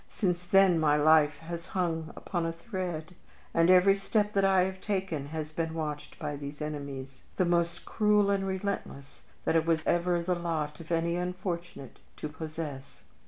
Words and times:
Since 0.09 0.47
then 0.47 0.79
my 0.79 0.97
life 0.97 1.37
has 1.37 1.67
hung 1.67 2.11
upon 2.15 2.43
a 2.47 2.51
thread, 2.51 3.13
and 3.53 3.69
every 3.69 3.95
step 3.95 4.33
that 4.33 4.43
I 4.43 4.63
have 4.63 4.81
taken 4.81 5.27
has 5.27 5.51
been 5.51 5.75
watched 5.75 6.17
by 6.17 6.35
these 6.37 6.59
enemies, 6.59 7.21
the 7.35 7.45
most 7.45 7.85
cruel 7.85 8.31
and 8.31 8.47
relentless 8.47 9.21
that 9.45 9.55
it 9.55 9.67
was 9.67 9.85
ever 9.85 10.19
the 10.19 10.33
lot 10.33 10.79
of 10.79 10.91
any 10.91 11.17
unfortunate 11.17 11.99
to 12.17 12.29
possess. 12.29 13.03